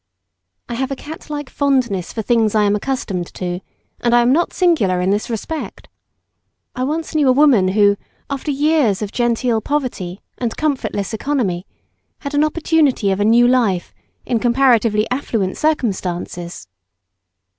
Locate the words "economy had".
11.13-12.33